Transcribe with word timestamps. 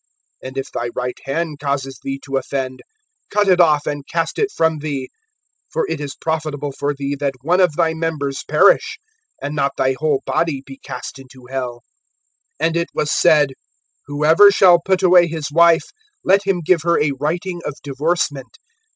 (30)And 0.43 0.57
if 0.57 0.71
thy 0.71 0.89
right 0.95 1.19
hand 1.25 1.59
causes 1.59 1.99
thee 2.01 2.19
to 2.25 2.35
offend, 2.37 2.81
cut 3.29 3.47
it 3.47 3.59
off 3.61 3.85
and 3.85 4.03
cast 4.11 4.39
it 4.39 4.49
from 4.51 4.79
thee; 4.79 5.11
for 5.69 5.85
it 5.87 6.01
is 6.01 6.15
profitable 6.15 6.71
for 6.71 6.91
thee 6.95 7.13
that 7.13 7.35
one 7.43 7.59
of 7.61 7.75
thy 7.75 7.93
members 7.93 8.43
perish, 8.43 8.97
and 9.43 9.53
not 9.55 9.73
thy 9.77 9.95
whole 9.99 10.23
body 10.25 10.63
be 10.65 10.79
cast 10.83 11.19
into 11.19 11.45
hell. 11.51 11.83
(31)And 12.59 12.75
it 12.77 12.89
was 12.95 13.11
said: 13.11 13.53
Whoever 14.07 14.49
shall 14.49 14.81
put 14.83 15.03
away 15.03 15.27
his 15.27 15.51
wife, 15.51 15.91
let 16.23 16.47
him 16.47 16.61
give 16.61 16.81
her 16.81 16.99
a 16.99 17.11
writing 17.19 17.61
of 17.63 17.75
divorcement. 17.83 18.57